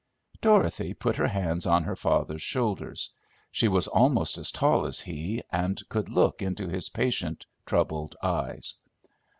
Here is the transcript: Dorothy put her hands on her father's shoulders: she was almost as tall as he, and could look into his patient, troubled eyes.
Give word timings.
Dorothy 0.41 0.95
put 0.95 1.15
her 1.17 1.27
hands 1.27 1.67
on 1.67 1.83
her 1.83 1.95
father's 1.95 2.41
shoulders: 2.41 3.11
she 3.51 3.67
was 3.67 3.87
almost 3.87 4.39
as 4.39 4.51
tall 4.51 4.87
as 4.87 4.99
he, 5.01 5.43
and 5.51 5.79
could 5.89 6.09
look 6.09 6.41
into 6.41 6.67
his 6.67 6.89
patient, 6.89 7.45
troubled 7.67 8.15
eyes. 8.23 8.77